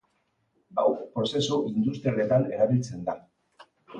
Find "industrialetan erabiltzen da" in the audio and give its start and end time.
1.73-3.19